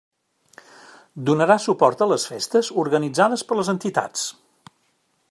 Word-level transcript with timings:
Donarà 1.27 1.57
suport 1.65 2.01
a 2.05 2.09
les 2.13 2.25
festes 2.31 2.73
organitzades 2.85 3.47
per 3.51 3.59
les 3.61 3.73
entitats. 3.75 4.29